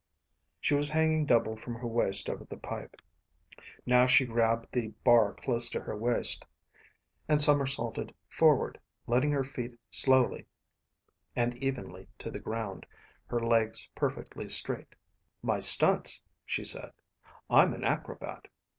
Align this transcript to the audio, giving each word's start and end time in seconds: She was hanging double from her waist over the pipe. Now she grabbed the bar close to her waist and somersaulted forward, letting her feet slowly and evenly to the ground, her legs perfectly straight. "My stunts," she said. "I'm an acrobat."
She 0.59 0.73
was 0.73 0.89
hanging 0.89 1.27
double 1.27 1.55
from 1.55 1.75
her 1.75 1.85
waist 1.85 2.27
over 2.27 2.43
the 2.45 2.57
pipe. 2.57 2.99
Now 3.85 4.07
she 4.07 4.25
grabbed 4.25 4.71
the 4.71 4.87
bar 5.03 5.35
close 5.35 5.69
to 5.69 5.79
her 5.79 5.95
waist 5.95 6.43
and 7.27 7.39
somersaulted 7.39 8.11
forward, 8.27 8.79
letting 9.05 9.29
her 9.29 9.43
feet 9.43 9.77
slowly 9.91 10.47
and 11.35 11.55
evenly 11.57 12.07
to 12.17 12.31
the 12.31 12.39
ground, 12.39 12.87
her 13.27 13.37
legs 13.37 13.87
perfectly 13.93 14.49
straight. 14.49 14.95
"My 15.43 15.59
stunts," 15.59 16.23
she 16.47 16.63
said. 16.63 16.93
"I'm 17.47 17.71
an 17.75 17.83
acrobat." 17.83 18.47